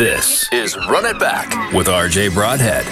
This 0.00 0.50
is 0.50 0.78
Run 0.88 1.04
It 1.04 1.18
Back 1.18 1.74
with 1.74 1.86
RJ 1.86 2.32
Broadhead. 2.32 2.86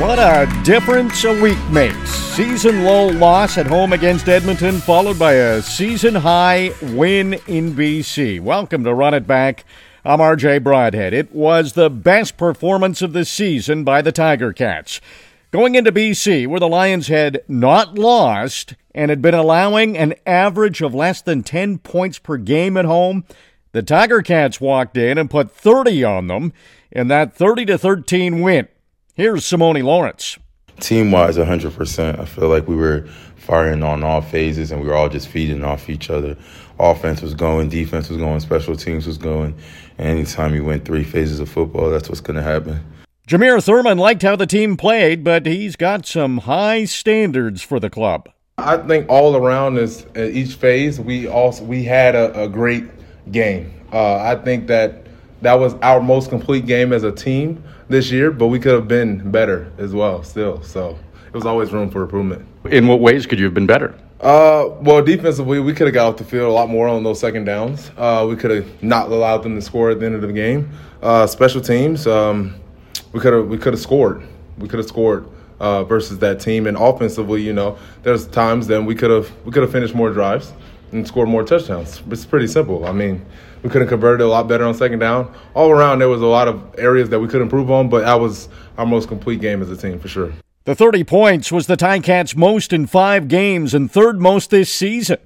What 0.00 0.20
a 0.20 0.48
difference 0.62 1.24
a 1.24 1.42
week 1.42 1.58
makes. 1.68 2.10
Season 2.10 2.84
low 2.84 3.08
loss 3.08 3.58
at 3.58 3.66
home 3.66 3.92
against 3.92 4.28
Edmonton, 4.28 4.78
followed 4.78 5.18
by 5.18 5.32
a 5.32 5.62
season 5.62 6.14
high 6.14 6.70
win 6.80 7.34
in 7.48 7.74
BC. 7.74 8.38
Welcome 8.38 8.84
to 8.84 8.94
Run 8.94 9.14
It 9.14 9.26
Back. 9.26 9.64
I'm 10.04 10.20
RJ 10.20 10.62
Broadhead. 10.62 11.12
It 11.12 11.34
was 11.34 11.72
the 11.72 11.90
best 11.90 12.36
performance 12.36 13.02
of 13.02 13.12
the 13.12 13.24
season 13.24 13.82
by 13.82 14.02
the 14.02 14.12
Tiger 14.12 14.52
Cats. 14.52 15.00
Going 15.50 15.74
into 15.74 15.90
BC, 15.90 16.46
where 16.46 16.60
the 16.60 16.68
Lions 16.68 17.08
had 17.08 17.42
not 17.48 17.98
lost 17.98 18.76
and 18.94 19.10
had 19.10 19.20
been 19.20 19.34
allowing 19.34 19.98
an 19.98 20.14
average 20.24 20.82
of 20.82 20.94
less 20.94 21.20
than 21.20 21.42
10 21.42 21.78
points 21.78 22.20
per 22.20 22.36
game 22.36 22.76
at 22.76 22.84
home, 22.84 23.24
the 23.72 23.82
Tiger 23.82 24.22
Cats 24.22 24.60
walked 24.60 24.96
in 24.96 25.18
and 25.18 25.30
put 25.30 25.50
30 25.50 26.02
on 26.04 26.26
them 26.26 26.52
in 26.90 27.08
that 27.08 27.34
30 27.34 27.66
to 27.66 27.78
13 27.78 28.40
win. 28.40 28.68
Here's 29.14 29.44
Simoni 29.44 29.82
Lawrence. 29.82 30.38
Team 30.80 31.10
wise, 31.12 31.36
100%. 31.36 32.18
I 32.18 32.24
feel 32.24 32.48
like 32.48 32.66
we 32.66 32.74
were 32.74 33.06
firing 33.36 33.82
on 33.82 34.02
all 34.02 34.20
phases 34.20 34.72
and 34.72 34.80
we 34.80 34.86
were 34.86 34.94
all 34.94 35.08
just 35.08 35.28
feeding 35.28 35.64
off 35.64 35.90
each 35.90 36.10
other. 36.10 36.36
Offense 36.78 37.20
was 37.20 37.34
going, 37.34 37.68
defense 37.68 38.08
was 38.08 38.18
going, 38.18 38.40
special 38.40 38.74
teams 38.74 39.06
was 39.06 39.18
going. 39.18 39.54
And 39.98 40.08
anytime 40.08 40.54
you 40.54 40.64
win 40.64 40.80
three 40.80 41.04
phases 41.04 41.40
of 41.40 41.48
football, 41.48 41.90
that's 41.90 42.08
what's 42.08 42.20
going 42.20 42.36
to 42.36 42.42
happen. 42.42 42.84
Jameer 43.28 43.62
Thurman 43.62 43.98
liked 43.98 44.22
how 44.22 44.34
the 44.34 44.46
team 44.46 44.76
played, 44.76 45.22
but 45.22 45.46
he's 45.46 45.76
got 45.76 46.06
some 46.06 46.38
high 46.38 46.84
standards 46.84 47.62
for 47.62 47.78
the 47.78 47.90
club. 47.90 48.28
I 48.58 48.76
think 48.78 49.08
all 49.08 49.36
around 49.36 49.74
this, 49.74 50.04
each 50.16 50.54
phase, 50.54 50.98
we 50.98 51.28
also 51.28 51.64
we 51.64 51.84
had 51.84 52.14
a, 52.14 52.42
a 52.42 52.48
great 52.48 52.84
game. 53.30 53.72
Uh, 53.92 54.16
I 54.16 54.36
think 54.36 54.66
that 54.68 55.06
that 55.42 55.54
was 55.54 55.74
our 55.82 56.00
most 56.00 56.28
complete 56.28 56.66
game 56.66 56.92
as 56.92 57.02
a 57.02 57.12
team 57.12 57.62
this 57.88 58.10
year, 58.10 58.30
but 58.30 58.48
we 58.48 58.58
could 58.58 58.72
have 58.72 58.88
been 58.88 59.30
better 59.30 59.72
as 59.78 59.94
well 59.94 60.22
still. 60.22 60.62
So 60.62 60.98
it 61.26 61.34
was 61.34 61.46
always 61.46 61.72
room 61.72 61.90
for 61.90 62.02
improvement. 62.02 62.46
In 62.70 62.86
what 62.86 63.00
ways 63.00 63.26
could 63.26 63.38
you 63.38 63.46
have 63.46 63.54
been 63.54 63.66
better? 63.66 63.94
Uh, 64.20 64.68
well, 64.80 65.02
defensively, 65.02 65.60
we 65.60 65.72
could 65.72 65.86
have 65.86 65.94
got 65.94 66.06
off 66.08 66.16
the 66.18 66.24
field 66.24 66.46
a 66.46 66.52
lot 66.52 66.68
more 66.68 66.88
on 66.88 67.02
those 67.02 67.18
second 67.18 67.44
downs. 67.44 67.90
Uh, 67.96 68.26
we 68.28 68.36
could 68.36 68.50
have 68.50 68.82
not 68.82 69.10
allowed 69.10 69.38
them 69.38 69.54
to 69.54 69.62
score 69.62 69.90
at 69.90 69.98
the 69.98 70.06
end 70.06 70.14
of 70.14 70.20
the 70.20 70.32
game. 70.32 70.68
Uh, 71.02 71.26
special 71.26 71.62
teams, 71.62 72.06
um, 72.06 72.54
we 73.12 73.20
could 73.20 73.32
have 73.32 73.48
we 73.48 73.56
could 73.56 73.72
have 73.72 73.80
scored. 73.80 74.22
We 74.58 74.68
could 74.68 74.78
have 74.78 74.88
scored 74.88 75.26
uh, 75.58 75.84
versus 75.84 76.18
that 76.18 76.38
team. 76.38 76.66
And 76.66 76.76
offensively, 76.76 77.40
you 77.40 77.54
know, 77.54 77.78
there's 78.02 78.26
times 78.26 78.66
then 78.66 78.84
we 78.84 78.94
could 78.94 79.10
have 79.10 79.32
we 79.46 79.52
could 79.52 79.62
have 79.62 79.72
finished 79.72 79.94
more 79.94 80.10
drives 80.10 80.52
and 80.92 81.06
scored 81.06 81.28
more 81.28 81.44
touchdowns. 81.44 82.02
It's 82.10 82.24
pretty 82.24 82.46
simple. 82.46 82.86
I 82.86 82.92
mean, 82.92 83.24
we 83.62 83.70
could 83.70 83.80
have 83.80 83.88
converted 83.88 84.22
a 84.22 84.28
lot 84.28 84.48
better 84.48 84.64
on 84.64 84.74
second 84.74 84.98
down. 84.98 85.34
All 85.54 85.70
around, 85.70 85.98
there 85.98 86.08
was 86.08 86.22
a 86.22 86.26
lot 86.26 86.48
of 86.48 86.74
areas 86.78 87.08
that 87.10 87.20
we 87.20 87.28
could 87.28 87.42
improve 87.42 87.70
on, 87.70 87.88
but 87.88 88.04
that 88.04 88.20
was 88.20 88.48
our 88.78 88.86
most 88.86 89.08
complete 89.08 89.40
game 89.40 89.62
as 89.62 89.70
a 89.70 89.76
team 89.76 89.98
for 89.98 90.08
sure. 90.08 90.32
The 90.64 90.74
30 90.74 91.04
points 91.04 91.50
was 91.50 91.66
the 91.66 91.76
Ticats' 91.76 92.36
most 92.36 92.72
in 92.72 92.86
five 92.86 93.28
games 93.28 93.74
and 93.74 93.90
third 93.90 94.20
most 94.20 94.50
this 94.50 94.72
season. 94.72 95.18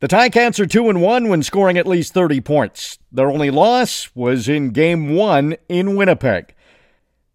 The 0.00 0.08
Ticats 0.08 0.60
are 0.60 0.66
2 0.66 0.88
and 0.88 1.02
1 1.02 1.28
when 1.28 1.42
scoring 1.42 1.76
at 1.76 1.86
least 1.86 2.14
30 2.14 2.40
points. 2.40 2.98
Their 3.10 3.28
only 3.28 3.50
loss 3.50 4.10
was 4.14 4.48
in 4.48 4.70
game 4.70 5.14
1 5.14 5.56
in 5.68 5.96
Winnipeg. 5.96 6.54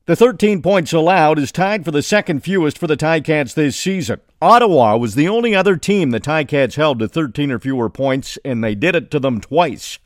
The 0.05 0.17
13 0.17 0.61
points 0.61 0.91
allowed 0.91 1.39
is 1.39 1.53
tied 1.53 1.85
for 1.85 1.91
the 1.91 2.01
second 2.01 2.41
fewest 2.43 2.77
for 2.77 2.87
the 2.87 2.97
Ticats 2.97 3.53
this 3.53 3.77
season. 3.77 4.19
Ottawa 4.41 4.97
was 4.97 5.15
the 5.15 5.29
only 5.29 5.55
other 5.55 5.77
team 5.77 6.09
the 6.09 6.19
Ticats 6.19 6.75
held 6.75 6.99
to 6.99 7.07
13 7.07 7.49
or 7.49 7.57
fewer 7.57 7.89
points, 7.89 8.37
and 8.43 8.61
they 8.61 8.75
did 8.75 8.95
it 8.95 9.09
to 9.11 9.19
them 9.21 9.39
twice. 9.39 9.99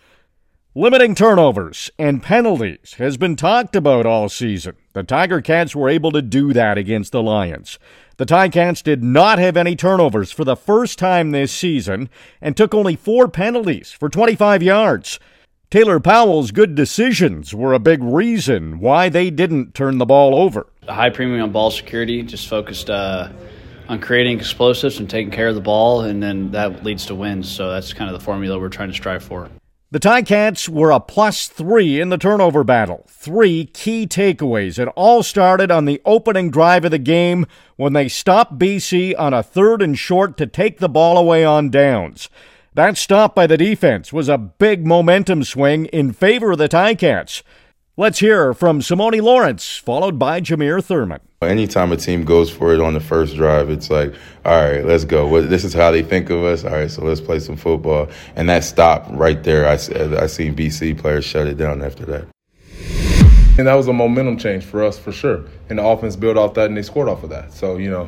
Limiting 0.76 1.16
turnovers 1.16 1.90
and 1.98 2.22
penalties 2.22 2.94
has 3.00 3.18
been 3.18 3.36
talked 3.36 3.76
about 3.76 4.06
all 4.06 4.30
season. 4.30 4.76
The 4.94 5.02
Tiger 5.02 5.42
Cats 5.42 5.76
were 5.76 5.90
able 5.90 6.12
to 6.12 6.22
do 6.22 6.54
that 6.54 6.78
against 6.78 7.12
the 7.12 7.24
Lions. 7.24 7.80
The 8.18 8.26
Ticats 8.28 8.84
did 8.84 9.04
not 9.04 9.40
have 9.40 9.58
any 9.58 9.76
turnovers 9.76 10.32
for 10.32 10.44
the 10.44 10.56
first 10.56 11.00
time 11.00 11.32
this 11.32 11.52
season 11.52 12.08
and 12.40 12.56
took 12.56 12.76
only 12.76 12.96
four 12.96 13.28
penalties 13.28 13.92
for 13.92 14.10
25 14.10 14.62
yards. 14.62 15.20
Taylor 15.70 16.00
Powell's 16.00 16.52
good 16.52 16.76
decisions 16.76 17.54
were 17.54 17.74
a 17.74 17.80
big 17.80 18.02
reason 18.02 18.80
why 18.80 19.10
they 19.10 19.30
didn't 19.30 19.74
turn 19.74 19.98
the 19.98 20.06
ball 20.06 20.34
over. 20.34 20.68
The 20.86 20.94
high 20.94 21.10
premium 21.10 21.44
on 21.44 21.52
ball 21.52 21.72
security 21.72 22.24
just 22.24 22.48
focused 22.48 22.90
uh, 22.90 23.34
on 23.90 24.00
creating 24.00 24.38
explosives 24.38 24.98
and 24.98 25.10
taking 25.10 25.30
care 25.30 25.50
of 25.50 25.56
the 25.56 25.62
ball, 25.62 26.04
and 26.04 26.24
then 26.24 26.52
that 26.52 26.86
leads 26.86 27.06
to 27.08 27.16
wins. 27.16 27.50
So 27.50 27.70
that's 27.70 27.92
kind 27.92 28.10
of 28.10 28.18
the 28.18 28.24
formula 28.24 28.58
we're 28.58 28.70
trying 28.70 28.88
to 28.88 28.94
strive 28.94 29.24
for. 29.24 29.50
The 29.92 30.00
Ticats 30.00 30.70
were 30.70 30.92
a 30.92 31.02
plus 31.02 31.50
three 31.50 32.00
in 32.00 32.08
the 32.08 32.18
turnover 32.18 32.64
battle. 32.64 33.06
Three 33.10 33.66
key 33.66 34.08
takeaways. 34.08 34.80
It 34.80 34.88
all 34.96 35.22
started 35.22 35.70
on 35.70 35.84
the 35.84 36.02
opening 36.06 36.50
drive 36.50 36.86
of 36.86 36.92
the 36.92 36.98
game 36.98 37.46
when 37.76 37.92
they 37.92 38.08
stopped 38.08 38.58
BC 38.58 39.16
on 39.20 39.34
a 39.34 39.44
third 39.44 39.82
and 39.82 40.00
short 40.00 40.38
to 40.38 40.48
take 40.48 40.80
the 40.80 40.88
ball 40.88 41.18
away 41.18 41.44
on 41.44 41.70
downs. 41.70 42.30
That 42.78 42.96
stop 42.96 43.34
by 43.34 43.48
the 43.48 43.58
defense 43.58 44.14
was 44.14 44.30
a 44.30 44.38
big 44.38 44.86
momentum 44.86 45.44
swing 45.44 45.86
in 45.86 46.14
favor 46.14 46.52
of 46.52 46.60
the 46.60 46.70
Ticats. 46.70 47.42
Let's 47.98 48.20
hear 48.20 48.54
from 48.54 48.82
Simoni 48.82 49.20
Lawrence, 49.20 49.78
followed 49.78 50.20
by 50.20 50.42
Jameer 50.42 50.84
Thurman. 50.84 51.22
Anytime 51.42 51.92
a 51.92 51.98
team 51.98 52.24
goes 52.24 52.52
for 52.52 52.76
it 52.76 52.80
on 52.80 52.94
the 52.94 53.00
first 53.00 53.36
drive, 53.36 53.72
it's 53.72 53.90
like, 53.90 54.14
all 54.46 54.62
right, 54.62 54.86
let's 54.86 55.06
go. 55.06 55.42
This 55.42 55.64
is 55.64 55.74
how 55.74 55.90
they 55.90 56.04
think 56.04 56.30
of 56.30 56.44
us. 56.44 56.66
All 56.66 56.74
right, 56.74 56.92
so 56.92 57.04
let's 57.04 57.20
play 57.20 57.40
some 57.40 57.56
football. 57.56 58.10
And 58.36 58.48
that 58.50 58.64
stop 58.64 59.08
right 59.10 59.42
there, 59.42 59.66
I, 59.66 59.72
I 59.72 60.28
seen 60.28 60.56
BC 60.56 61.00
players 61.00 61.26
shut 61.26 61.48
it 61.48 61.58
down 61.58 61.82
after 61.82 62.06
that. 62.06 62.28
And 63.58 63.66
that 63.66 63.74
was 63.74 63.88
a 63.88 63.94
momentum 63.94 64.38
change 64.38 64.64
for 64.64 64.84
us 64.84 65.00
for 65.00 65.12
sure. 65.12 65.46
And 65.70 65.80
the 65.80 65.84
offense 65.84 66.16
built 66.16 66.38
off 66.38 66.54
that 66.54 66.68
and 66.68 66.78
they 66.78 66.84
scored 66.84 67.10
off 67.10 67.24
of 67.24 67.32
that. 67.32 67.54
So, 67.54 67.78
you 67.78 67.90
know, 67.90 68.08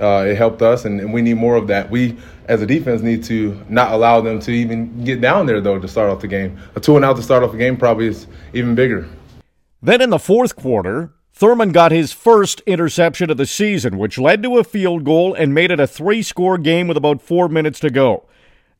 uh, 0.00 0.24
it 0.26 0.36
helped 0.36 0.62
us, 0.62 0.84
and, 0.84 1.00
and, 1.00 1.12
we 1.12 1.22
need 1.22 1.34
more 1.34 1.56
of 1.56 1.66
that. 1.68 1.90
We, 1.90 2.16
as 2.46 2.62
a 2.62 2.66
defense, 2.66 3.02
need 3.02 3.24
to 3.24 3.62
not 3.68 3.92
allow 3.92 4.20
them 4.20 4.40
to 4.40 4.50
even 4.50 5.04
get 5.04 5.20
down 5.20 5.46
there, 5.46 5.60
though, 5.60 5.78
to 5.78 5.88
start 5.88 6.10
off 6.10 6.20
the 6.20 6.28
game. 6.28 6.58
A 6.74 6.80
two 6.80 6.96
and 6.96 7.04
out 7.04 7.16
to 7.16 7.22
start 7.22 7.42
off 7.42 7.52
the 7.52 7.58
game 7.58 7.76
probably 7.76 8.08
is 8.08 8.26
even 8.52 8.74
bigger. 8.74 9.08
Then 9.82 10.00
in 10.00 10.10
the 10.10 10.18
fourth 10.18 10.56
quarter, 10.56 11.12
Thurman 11.32 11.72
got 11.72 11.92
his 11.92 12.12
first 12.12 12.60
interception 12.66 13.30
of 13.30 13.36
the 13.36 13.46
season, 13.46 13.98
which 13.98 14.18
led 14.18 14.42
to 14.42 14.58
a 14.58 14.64
field 14.64 15.04
goal 15.04 15.34
and 15.34 15.54
made 15.54 15.70
it 15.70 15.80
a 15.80 15.86
three 15.86 16.22
score 16.22 16.58
game 16.58 16.88
with 16.88 16.96
about 16.96 17.20
four 17.20 17.48
minutes 17.48 17.78
to 17.80 17.90
go. 17.90 18.24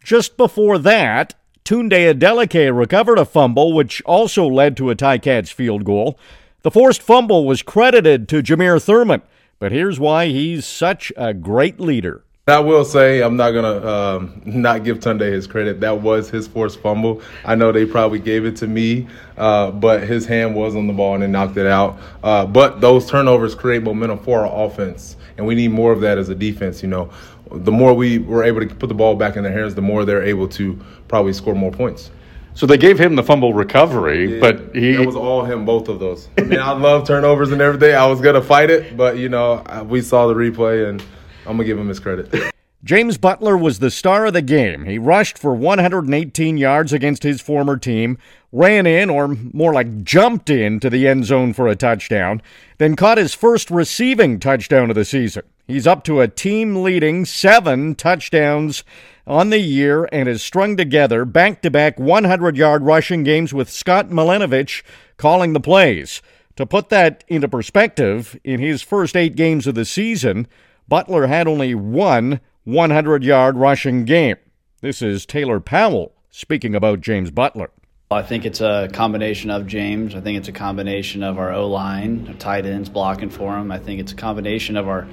Just 0.03 0.37
before 0.37 0.79
that, 0.79 1.35
Tunde 1.65 1.91
Adeleke 1.91 2.77
recovered 2.77 3.19
a 3.19 3.25
fumble, 3.25 3.73
which 3.73 4.01
also 4.03 4.47
led 4.47 4.77
to 4.77 4.91
a 4.91 4.97
Ticats 4.97 5.53
field 5.53 5.85
goal. 5.85 6.19
The 6.63 6.71
forced 6.71 7.03
fumble 7.03 7.45
was 7.45 7.63
credited 7.63 8.29
to 8.31 8.43
Jameer 8.43 8.83
Thurman. 8.83 9.23
But 9.59 9.73
here's 9.73 9.99
why 9.99 10.27
he's 10.27 10.67
such 10.67 11.13
a 11.17 11.33
great 11.33 11.81
leader. 11.81 12.23
I 12.49 12.61
will 12.61 12.85
say 12.85 13.23
I'm 13.23 13.37
not 13.37 13.51
gonna 13.53 13.87
um, 13.87 14.43
not 14.45 14.85
give 14.85 15.01
Tunde 15.01 15.23
his 15.23 15.49
credit. 15.49 15.81
That 15.81 16.01
was 16.01 16.31
his 16.31 16.47
forced 16.47 16.79
fumble. 16.79 17.21
I 17.45 17.57
know 17.57 17.73
they 17.73 17.87
probably 17.87 18.21
gave 18.21 18.45
it 18.45 18.55
to 18.57 18.69
me, 18.69 19.09
uh, 19.37 19.73
but 19.73 20.05
his 20.05 20.27
hand 20.27 20.55
was 20.55 20.77
on 20.77 20.87
the 20.87 20.93
ball 20.93 21.17
and 21.17 21.25
it 21.25 21.29
knocked 21.29 21.57
it 21.57 21.67
out. 21.67 21.99
Uh, 22.23 22.47
but 22.47 22.81
those 22.81 23.11
turnovers 23.11 23.57
create 23.57 23.83
momentum 23.83 24.21
for 24.21 24.47
our 24.47 24.67
offense, 24.67 25.17
and 25.39 25.47
we 25.47 25.57
need 25.57 25.73
more 25.73 25.91
of 25.91 26.01
that 26.03 26.19
as 26.19 26.29
a 26.29 26.37
defense. 26.37 26.83
You 26.83 26.89
know, 26.89 27.11
the 27.51 27.73
more 27.73 27.95
we 27.95 28.19
were 28.19 28.45
able 28.45 28.61
to 28.61 28.73
put 28.73 28.89
the 28.89 28.95
ball 28.95 29.17
back 29.17 29.37
in 29.37 29.43
their 29.43 29.53
hands, 29.53 29.75
the 29.75 29.83
more 29.83 30.05
they're 30.05 30.23
able 30.23 30.47
to 30.51 30.79
probably 31.09 31.33
score 31.33 31.55
more 31.55 31.73
points. 31.73 32.11
So 32.57 32.65
they 32.65 32.79
gave 32.79 32.99
him 32.99 33.17
the 33.17 33.23
fumble 33.23 33.53
recovery, 33.53 34.35
yeah, 34.35 34.41
but 34.41 34.75
he 34.75 34.95
it 34.95 35.07
was 35.07 35.15
all 35.15 35.45
him, 35.45 35.67
both 35.67 35.89
of 35.89 36.01
those. 36.01 36.29
I 36.39 36.41
mean, 36.41 36.59
I 36.59 36.73
love 36.73 37.07
turnovers 37.07 37.53
and 37.53 37.61
everything. 37.61 37.95
I 37.95 38.07
was 38.07 38.23
gonna 38.23 38.41
fight 38.41 38.71
it, 38.71 38.97
but 38.97 39.19
you 39.19 39.29
know, 39.29 39.63
we 39.87 40.01
saw 40.01 40.27
the 40.27 40.35
replay, 40.35 40.89
and 40.89 41.03
I'm 41.41 41.59
gonna 41.59 41.65
give 41.65 41.79
him 41.79 41.89
his 41.89 42.01
credit. 42.01 42.33
James 42.83 43.19
Butler 43.19 43.59
was 43.59 43.81
the 43.81 43.91
star 43.91 44.27
of 44.27 44.33
the 44.33 44.41
game. 44.41 44.85
He 44.85 44.97
rushed 44.97 45.37
for 45.37 45.55
118 45.55 46.57
yards 46.57 46.93
against 46.95 47.25
his 47.25 47.43
former 47.43 47.77
team, 47.77 48.17
ran 48.53 48.87
in, 48.87 49.11
or 49.11 49.29
more 49.29 49.75
like 49.75 50.03
jumped 50.03 50.49
in, 50.49 50.81
to 50.81 50.89
the 50.89 51.07
end 51.07 51.27
zone 51.27 51.53
for 51.53 51.67
a 51.67 51.77
touchdown, 51.77 52.41
then 52.79 52.97
caught 52.97 53.19
his 53.19 53.35
first 53.35 53.71
receiving 53.71 54.39
touchdown 54.39 54.89
of 54.89 54.95
the 54.95 55.05
season. 55.05 55.43
He's 55.67 55.87
up 55.87 56.05
to 56.05 56.21
a 56.21 56.29
team 56.29 56.83
leading 56.83 57.25
seven 57.25 57.97
touchdowns 57.97 58.85
on 59.27 59.51
the 59.51 59.59
year 59.59 60.09
and 60.13 60.29
has 60.29 60.43
strung 60.43 60.77
together 60.77 61.25
back 61.25 61.61
to 61.63 61.71
back 61.71 61.99
100 61.99 62.57
yard 62.57 62.83
rushing 62.83 63.25
games 63.25 63.53
with 63.53 63.69
Scott 63.69 64.09
Milanovich 64.09 64.83
calling 65.17 65.53
the 65.53 65.61
plays. 65.61 66.23
To 66.57 66.65
put 66.65 66.89
that 66.89 67.25
into 67.29 67.49
perspective, 67.49 68.39
in 68.45 68.61
his 68.61 68.81
first 68.81 69.17
eight 69.17 69.37
games 69.37 69.67
of 69.67 69.75
the 69.75 69.85
season, 69.85 70.47
Butler 70.89 71.27
had 71.27 71.47
only 71.49 71.75
one 71.75 72.41
100 72.65 73.25
yard 73.25 73.57
rushing 73.57 74.05
game. 74.05 74.37
This 74.81 75.03
is 75.03 75.27
Taylor 75.27 75.61
Powell 75.61 76.15
speaking 76.31 76.75
about 76.75 77.01
James 77.01 77.31
Butler. 77.31 77.71
I 78.11 78.23
think 78.23 78.47
it's 78.47 78.61
a 78.61 78.89
combination 78.93 79.51
of 79.51 79.67
James. 79.67 80.15
I 80.15 80.21
think 80.21 80.39
it's 80.39 80.49
a 80.49 80.53
combination 80.53 81.25
of 81.25 81.39
our 81.39 81.53
O 81.53 81.69
line, 81.69 82.37
tight 82.39 82.65
ends 82.65 82.89
blocking 82.89 83.31
for 83.31 83.57
him. 83.57 83.73
I 83.73 83.79
think 83.79 84.01
it's 84.01 84.13
a 84.13 84.17
combination 84.17 84.77
of 84.77 84.87
our 84.87 85.09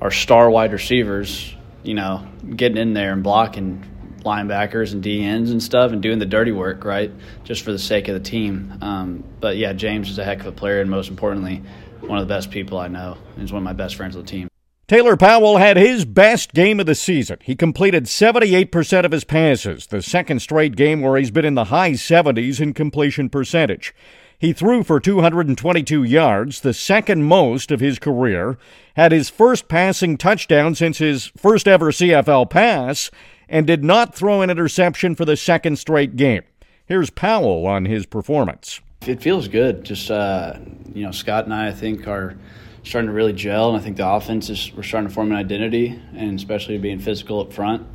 our 0.00 0.10
star 0.10 0.50
wide 0.50 0.72
receivers 0.72 1.54
you 1.82 1.94
know, 1.94 2.26
getting 2.56 2.76
in 2.76 2.94
there 2.94 3.12
and 3.12 3.22
blocking 3.22 3.84
linebackers 4.24 4.92
and 4.92 5.02
DBs 5.02 5.50
and 5.50 5.62
stuff 5.62 5.92
and 5.92 6.02
doing 6.02 6.18
the 6.18 6.26
dirty 6.26 6.52
work, 6.52 6.84
right? 6.84 7.10
Just 7.44 7.62
for 7.62 7.72
the 7.72 7.78
sake 7.78 8.08
of 8.08 8.14
the 8.14 8.20
team. 8.20 8.78
Um, 8.80 9.24
but 9.40 9.56
yeah, 9.56 9.72
James 9.72 10.10
is 10.10 10.18
a 10.18 10.24
heck 10.24 10.40
of 10.40 10.46
a 10.46 10.52
player, 10.52 10.80
and 10.80 10.90
most 10.90 11.08
importantly, 11.08 11.62
one 12.00 12.18
of 12.18 12.26
the 12.26 12.34
best 12.34 12.50
people 12.50 12.78
I 12.78 12.88
know. 12.88 13.16
He's 13.36 13.52
one 13.52 13.62
of 13.62 13.64
my 13.64 13.72
best 13.72 13.96
friends 13.96 14.16
on 14.16 14.22
the 14.22 14.28
team. 14.28 14.48
Taylor 14.88 15.16
Powell 15.16 15.58
had 15.58 15.76
his 15.76 16.04
best 16.04 16.52
game 16.52 16.80
of 16.80 16.86
the 16.86 16.96
season. 16.96 17.38
He 17.42 17.54
completed 17.54 18.06
78% 18.06 19.04
of 19.04 19.12
his 19.12 19.22
passes, 19.22 19.86
the 19.86 20.02
second 20.02 20.42
straight 20.42 20.74
game 20.74 21.00
where 21.00 21.16
he's 21.16 21.30
been 21.30 21.44
in 21.44 21.54
the 21.54 21.66
high 21.66 21.92
70s 21.92 22.60
in 22.60 22.74
completion 22.74 23.30
percentage. 23.30 23.94
He 24.40 24.54
threw 24.54 24.82
for 24.82 24.98
222 24.98 26.02
yards, 26.02 26.62
the 26.62 26.72
second 26.72 27.24
most 27.24 27.70
of 27.70 27.80
his 27.80 27.98
career, 27.98 28.56
had 28.96 29.12
his 29.12 29.28
first 29.28 29.68
passing 29.68 30.16
touchdown 30.16 30.74
since 30.74 30.96
his 30.96 31.26
first 31.36 31.68
ever 31.68 31.92
CFL 31.92 32.48
pass, 32.48 33.10
and 33.50 33.66
did 33.66 33.84
not 33.84 34.14
throw 34.14 34.40
an 34.40 34.48
interception 34.48 35.14
for 35.14 35.26
the 35.26 35.36
second 35.36 35.78
straight 35.78 36.16
game. 36.16 36.42
Here's 36.86 37.10
Powell 37.10 37.66
on 37.66 37.84
his 37.84 38.06
performance. 38.06 38.80
It 39.06 39.20
feels 39.20 39.46
good. 39.46 39.84
Just, 39.84 40.10
uh, 40.10 40.58
you 40.94 41.02
know, 41.02 41.10
Scott 41.10 41.44
and 41.44 41.52
I, 41.52 41.68
I 41.68 41.72
think, 41.72 42.08
are 42.08 42.34
starting 42.82 43.08
to 43.08 43.14
really 43.14 43.34
gel, 43.34 43.68
and 43.68 43.78
I 43.78 43.84
think 43.84 43.98
the 43.98 44.08
offense 44.08 44.48
is 44.48 44.72
we're 44.74 44.84
starting 44.84 45.08
to 45.08 45.14
form 45.14 45.32
an 45.32 45.36
identity, 45.36 46.00
and 46.16 46.38
especially 46.38 46.78
being 46.78 46.98
physical 46.98 47.40
up 47.40 47.52
front, 47.52 47.86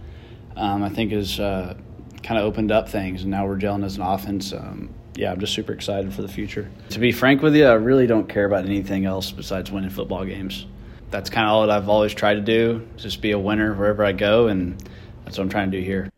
um, 0.56 0.84
I 0.84 0.90
think 0.90 1.12
has 1.12 1.40
uh, 1.40 1.76
kind 2.22 2.40
of 2.40 2.46
opened 2.46 2.72
up 2.72 2.88
things, 2.88 3.24
and 3.24 3.32
now 3.32 3.48
we're 3.48 3.58
gelling 3.58 3.84
as 3.84 3.98
an 3.98 4.04
offense. 4.04 4.54
Um, 4.54 4.94
yeah, 5.16 5.32
I'm 5.32 5.40
just 5.40 5.54
super 5.54 5.74
excited 5.74 6.14
for 6.14 6.22
the 6.22 6.28
future. 6.28 6.70
To 6.90 7.00
be 7.00 7.12
frank 7.12 7.42
with 7.42 7.56
you, 7.56 7.66
I 7.66 7.74
really 7.74 8.08
don't 8.08 8.28
care 8.28 8.46
about 8.46 8.66
anything 8.66 9.06
else 9.06 9.32
besides 9.32 9.72
winning 9.72 9.90
football 9.90 10.26
games. 10.26 10.66
That's 11.12 11.30
kind 11.30 11.48
of 11.48 11.54
all 11.54 11.66
that 11.66 11.70
I've 11.70 11.90
always 11.90 12.14
tried 12.14 12.36
to 12.36 12.42
do, 12.42 12.88
just 12.98 13.22
be 13.22 13.32
a 13.32 13.40
winner 13.40 13.74
wherever 13.74 14.04
I 14.04 14.12
go, 14.12 14.48
and 14.48 14.78
that's 15.24 15.38
what 15.38 15.46
I'm 15.46 15.50
trying 15.50 15.72
to 15.72 15.78
do 15.80 15.84
here. 15.84 16.10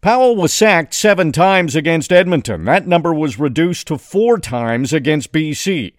Powell 0.00 0.34
was 0.34 0.52
sacked 0.52 0.94
seven 0.94 1.30
times 1.30 1.76
against 1.76 2.12
Edmonton. 2.12 2.64
That 2.64 2.88
number 2.88 3.14
was 3.14 3.38
reduced 3.38 3.86
to 3.86 3.98
four 3.98 4.38
times 4.38 4.92
against 4.92 5.32
BC. 5.32 5.94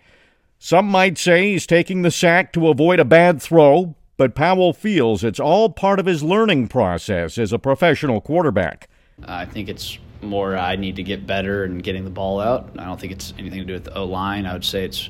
Some 0.60 0.88
might 0.88 1.18
say 1.18 1.52
he's 1.52 1.66
taking 1.66 2.02
the 2.02 2.12
sack 2.12 2.52
to 2.54 2.68
avoid 2.68 3.00
a 3.00 3.06
bad 3.06 3.42
throw, 3.42 3.96
but 4.18 4.36
Powell 4.36 4.74
feels 4.74 5.24
it's 5.24 5.40
all 5.40 5.70
part 5.70 6.00
of 6.00 6.06
his 6.06 6.22
learning 6.22 6.68
process 6.68 7.38
as 7.38 7.54
a 7.54 7.60
professional 7.60 8.20
quarterback. 8.20 8.90
I 9.26 9.46
think 9.46 9.70
it's 9.70 9.98
more 10.24 10.58
I 10.58 10.76
need 10.76 10.96
to 10.98 11.04
get 11.04 11.28
better 11.28 11.64
and 11.64 11.84
getting 11.84 12.04
the 12.04 12.10
ball 12.10 12.40
out. 12.40 12.72
I 12.78 12.86
don't 12.86 13.00
think 13.00 13.14
it's 13.14 13.34
anything 13.38 13.60
to 13.60 13.66
do 13.66 13.74
with 13.74 13.86
the 13.86 13.98
O 13.98 14.06
line. 14.06 14.46
I 14.46 14.54
would 14.54 14.66
say 14.66 14.86
it's 14.86 15.10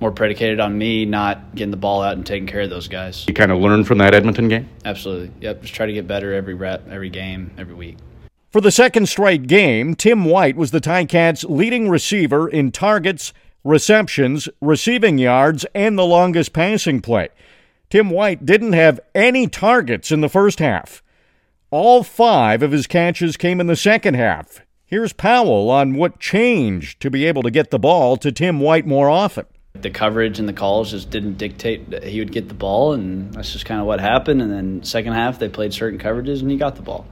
more 0.00 0.10
predicated 0.10 0.60
on 0.60 0.76
me 0.76 1.04
not 1.04 1.54
getting 1.54 1.70
the 1.70 1.76
ball 1.76 2.02
out 2.02 2.16
and 2.16 2.24
taking 2.24 2.46
care 2.46 2.62
of 2.62 2.70
those 2.70 2.88
guys. 2.88 3.26
You 3.28 3.34
kind 3.34 3.52
of 3.52 3.58
learned 3.60 3.86
from 3.86 3.98
that 3.98 4.14
Edmonton 4.14 4.48
game? 4.48 4.68
Absolutely. 4.84 5.30
Yep. 5.40 5.62
Just 5.62 5.74
try 5.74 5.86
to 5.86 5.92
get 5.92 6.06
better 6.06 6.32
every 6.32 6.54
rep, 6.54 6.88
every 6.88 7.10
game, 7.10 7.50
every 7.58 7.74
week. 7.74 7.98
For 8.50 8.60
the 8.60 8.70
second 8.70 9.08
straight 9.08 9.46
game, 9.46 9.94
Tim 9.94 10.24
White 10.24 10.56
was 10.56 10.70
the 10.70 10.80
Ticats' 10.80 11.48
leading 11.48 11.88
receiver 11.88 12.48
in 12.48 12.72
targets 12.72 13.32
receptions, 13.64 14.48
receiving 14.60 15.18
yards, 15.18 15.66
and 15.74 15.98
the 15.98 16.06
longest 16.06 16.52
passing 16.52 17.00
play. 17.00 17.28
Tim 17.90 18.10
White 18.10 18.46
didn't 18.46 18.72
have 18.72 19.00
any 19.14 19.46
targets 19.46 20.10
in 20.12 20.20
the 20.20 20.28
first 20.28 20.58
half. 20.60 21.02
All 21.72 22.02
five 22.02 22.64
of 22.64 22.72
his 22.72 22.88
catches 22.88 23.36
came 23.36 23.60
in 23.60 23.68
the 23.68 23.76
second 23.76 24.14
half. 24.14 24.60
Here's 24.86 25.12
Powell 25.12 25.70
on 25.70 25.94
what 25.94 26.18
changed 26.18 27.00
to 27.00 27.10
be 27.10 27.24
able 27.26 27.42
to 27.42 27.50
get 27.50 27.70
the 27.70 27.78
ball 27.78 28.16
to 28.16 28.32
Tim 28.32 28.58
White 28.58 28.88
more 28.88 29.08
often. 29.08 29.46
The 29.74 29.90
coverage 29.90 30.40
and 30.40 30.48
the 30.48 30.52
calls 30.52 30.90
just 30.90 31.10
didn't 31.10 31.38
dictate 31.38 31.90
that 31.90 32.02
he 32.02 32.18
would 32.18 32.32
get 32.32 32.48
the 32.48 32.54
ball, 32.54 32.92
and 32.92 33.32
that's 33.32 33.52
just 33.52 33.66
kind 33.66 33.80
of 33.80 33.86
what 33.86 34.00
happened. 34.00 34.42
And 34.42 34.50
then 34.50 34.82
second 34.82 35.12
half, 35.12 35.38
they 35.38 35.48
played 35.48 35.72
certain 35.72 36.00
coverages, 36.00 36.40
and 36.40 36.50
he 36.50 36.56
got 36.56 36.74
the 36.74 36.82
ball. 36.82 37.06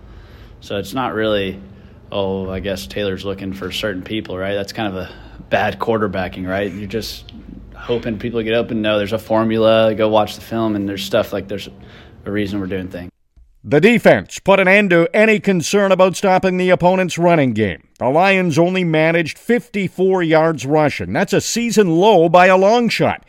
So 0.60 0.76
it's 0.76 0.92
not 0.92 1.14
really, 1.14 1.62
oh, 2.10 2.50
I 2.50 2.58
guess 2.58 2.88
Taylor's 2.88 3.24
looking 3.24 3.52
for 3.52 3.70
certain 3.70 4.02
people, 4.02 4.36
right? 4.36 4.54
That's 4.54 4.72
kind 4.72 4.88
of 4.88 4.96
a 4.96 5.14
bad 5.50 5.78
quarterbacking, 5.78 6.48
right? 6.48 6.72
You're 6.72 6.88
just 6.88 7.32
hoping 7.76 8.18
people 8.18 8.42
get 8.42 8.54
open. 8.54 8.82
No, 8.82 8.98
there's 8.98 9.12
a 9.12 9.20
formula. 9.20 9.94
Go 9.94 10.08
watch 10.08 10.34
the 10.34 10.40
film, 10.40 10.74
and 10.74 10.88
there's 10.88 11.04
stuff 11.04 11.32
like 11.32 11.46
there's 11.46 11.68
a 12.24 12.30
reason 12.32 12.58
we're 12.58 12.66
doing 12.66 12.88
things. 12.88 13.12
The 13.64 13.80
defense 13.80 14.38
put 14.38 14.60
an 14.60 14.68
end 14.68 14.90
to 14.90 15.10
any 15.12 15.40
concern 15.40 15.90
about 15.90 16.14
stopping 16.14 16.56
the 16.58 16.70
opponent's 16.70 17.18
running 17.18 17.54
game. 17.54 17.88
The 17.98 18.08
Lions 18.08 18.56
only 18.56 18.84
managed 18.84 19.36
54 19.36 20.22
yards 20.22 20.64
rushing. 20.64 21.12
That's 21.12 21.32
a 21.32 21.40
season 21.40 21.96
low 21.96 22.28
by 22.28 22.46
a 22.46 22.56
long 22.56 22.88
shot. 22.88 23.26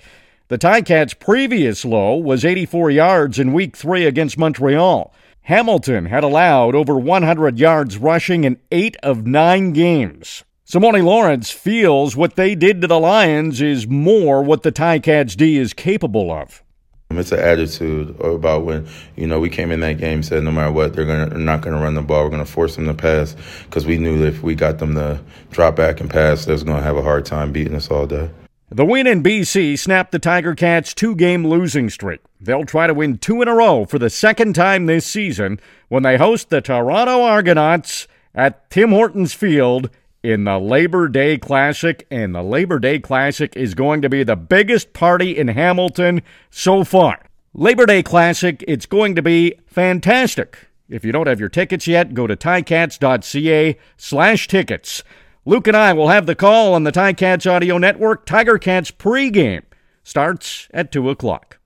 The 0.50 0.60
Ticats' 0.60 1.18
previous 1.18 1.84
low 1.84 2.16
was 2.16 2.46
84 2.46 2.92
yards 2.92 3.40
in 3.40 3.54
Week 3.54 3.76
3 3.76 4.06
against 4.06 4.38
Montreal. 4.38 5.12
Hamilton 5.42 6.06
had 6.06 6.24
allowed 6.24 6.76
over 6.76 7.00
100 7.00 7.58
yards 7.58 7.98
rushing 7.98 8.44
in 8.44 8.60
eight 8.72 8.98
of 9.02 9.26
nine 9.26 9.74
games. 9.74 10.44
Simoni 10.64 11.04
Lawrence 11.04 11.50
feels 11.50 12.16
what 12.16 12.36
they 12.36 12.54
did 12.54 12.82
to 12.82 12.88
the 12.88 13.00
Lions 13.00 13.60
is 13.60 13.88
more 13.88 14.44
what 14.44 14.62
the 14.62 14.72
Ticats 14.72 15.36
D 15.36 15.58
is 15.58 15.74
capable 15.74 16.32
of. 16.32 16.64
It's 17.12 17.32
an 17.32 17.40
attitude 17.40 18.20
about 18.22 18.66
when 18.66 18.88
you 19.16 19.26
know 19.26 19.40
we 19.40 19.50
came 19.50 19.72
in 19.72 19.80
that 19.80 19.98
game 19.98 20.22
said 20.22 20.44
no 20.44 20.52
matter 20.52 20.72
what 20.72 20.94
they're 20.94 21.06
gonna 21.06 21.26
they're 21.26 21.40
not 21.40 21.62
gonna 21.62 21.82
run 21.82 21.96
the 21.96 22.04
ball 22.04 22.24
we're 22.24 22.30
gonna 22.30 22.46
force 22.46 22.76
them 22.76 22.86
to 22.86 22.94
pass 22.94 23.36
because 23.66 23.88
we 23.88 23.98
knew 23.98 24.20
that 24.20 24.28
if 24.28 24.44
we 24.44 24.54
got 24.54 24.78
them 24.78 24.94
to 24.94 25.20
drop 25.50 25.76
back 25.76 26.00
and 26.00 26.08
pass 26.08 26.46
they 26.46 26.52
was 26.52 26.64
gonna 26.64 26.84
have 26.84 26.98
a 26.98 27.02
hard 27.02 27.26
time 27.26 27.52
beating 27.52 27.74
us 27.74 27.90
all 27.90 28.06
day. 28.06 28.30
The 28.70 28.86
win 28.86 29.08
in 29.08 29.24
BC 29.24 29.80
snapped 29.80 30.12
the 30.12 30.20
Tiger 30.20 30.54
Cats' 30.54 30.94
two 30.94 31.16
game 31.16 31.48
losing 31.48 31.90
streak. 31.90 32.22
They'll 32.40 32.66
try 32.66 32.86
to 32.86 32.94
win 32.94 33.18
two 33.18 33.42
in 33.42 33.48
a 33.48 33.56
row 33.56 33.86
for 33.86 33.98
the 33.98 34.12
second 34.12 34.54
time 34.54 34.86
this 34.86 35.08
season 35.08 35.60
when 35.88 36.04
they 36.04 36.18
host 36.18 36.52
the 36.52 36.62
Toronto 36.62 37.24
Argonauts 37.24 38.08
at 38.36 38.70
Tim 38.70 38.92
Hortons 38.92 39.34
Field 39.34 39.90
in 40.24 40.44
the 40.44 40.60
Labor 40.60 41.08
Day 41.08 41.38
Classic, 41.38 42.06
and 42.12 42.36
the 42.36 42.44
Labor 42.44 42.80
Day 42.80 43.00
Classic 43.00 43.56
is 43.56 43.74
going 43.74 44.02
to 44.02 44.10
be 44.10 44.24
the 44.24 44.36
biggest 44.36 44.94
party 44.94 45.38
in 45.38 45.50
Hamilton 45.50 46.22
so 46.50 46.84
far. 46.84 47.20
Labor 47.54 47.86
Day 47.86 48.04
Classic, 48.04 48.64
it's 48.68 48.86
going 48.86 49.16
to 49.16 49.22
be 49.22 49.56
fantastic. 49.66 50.68
If 50.90 51.06
you 51.06 51.12
don't 51.12 51.28
have 51.28 51.40
your 51.40 51.50
tickets 51.50 51.88
yet, 51.88 52.14
go 52.14 52.28
to 52.28 52.36
ticats.ca 52.36 53.78
slash 53.98 54.48
tickets. 54.48 55.04
Luke 55.46 55.68
and 55.68 55.78
I 55.78 55.94
will 55.94 56.10
have 56.10 56.26
the 56.26 56.36
call 56.36 56.74
on 56.74 56.84
the 56.84 56.92
Ticats 56.92 57.50
Audio 57.50 57.78
Network. 57.78 58.26
Tiger 58.26 58.58
Cats 58.58 58.92
pregame 58.92 59.64
starts 60.04 60.68
at 60.74 60.92
2 60.92 61.10
o'clock. 61.10 61.59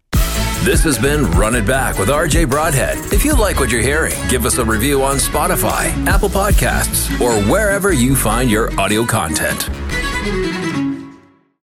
This 0.63 0.81
has 0.85 0.97
been 0.97 1.29
Run 1.31 1.55
It 1.55 1.65
Back 1.65 1.99
with 1.99 2.07
RJ 2.07 2.49
Broadhead. 2.49 3.11
If 3.11 3.25
you 3.25 3.35
like 3.35 3.59
what 3.59 3.69
you're 3.69 3.81
hearing, 3.81 4.13
give 4.29 4.45
us 4.45 4.59
a 4.59 4.63
review 4.63 5.03
on 5.03 5.17
Spotify, 5.17 5.89
Apple 6.07 6.29
Podcasts, 6.29 7.19
or 7.19 7.33
wherever 7.51 7.91
you 7.91 8.15
find 8.15 8.49
your 8.49 8.71
audio 8.79 9.05
content. 9.05 9.67